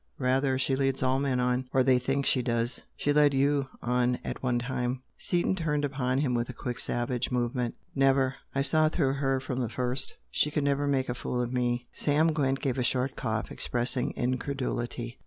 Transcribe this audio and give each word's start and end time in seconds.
"Rather! 0.17 0.57
She 0.57 0.75
leads 0.75 1.03
all 1.03 1.19
men 1.19 1.39
'on' 1.39 1.69
or 1.73 1.83
they 1.83 1.99
think 1.99 2.25
she 2.25 2.41
does. 2.41 2.81
She 2.97 3.13
led 3.13 3.35
YOU 3.35 3.67
on 3.83 4.17
at 4.23 4.41
one 4.41 4.57
time!" 4.57 5.03
Seaton 5.19 5.55
turned 5.55 5.85
upon 5.85 6.17
him 6.17 6.33
with 6.33 6.49
a 6.49 6.53
quick, 6.57 6.79
savage 6.79 7.29
movement. 7.29 7.75
"Never! 7.93 8.33
I 8.55 8.63
saw 8.63 8.89
through 8.89 9.13
her 9.13 9.39
from 9.39 9.59
the 9.59 9.69
first! 9.69 10.15
She 10.31 10.49
could 10.49 10.63
never 10.63 10.87
make 10.87 11.07
a 11.07 11.13
fool 11.13 11.39
of 11.39 11.53
ME!" 11.53 11.85
Sam 11.93 12.33
Gwent 12.33 12.61
gave 12.61 12.79
a 12.79 12.83
short 12.83 13.15
cough, 13.15 13.51
expressing 13.51 14.11
incredulity. 14.15 15.19